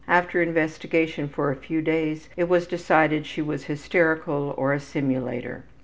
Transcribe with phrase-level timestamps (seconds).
[0.07, 5.63] After investigation for a few days, it was decided she was hysterical or a simulator.